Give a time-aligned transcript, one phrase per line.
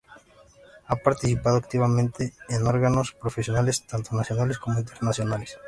[0.87, 5.59] Ha participado activamente en órganos profesionales, tanto nacionales como internacionales.